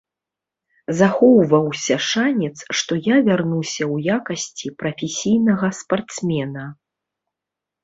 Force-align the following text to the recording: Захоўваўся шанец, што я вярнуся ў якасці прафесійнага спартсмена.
Захоўваўся 1.01 1.97
шанец, 2.11 2.57
што 2.79 2.97
я 3.13 3.21
вярнуся 3.29 3.83
ў 3.93 4.17
якасці 4.17 4.67
прафесійнага 4.83 5.67
спартсмена. 5.83 6.65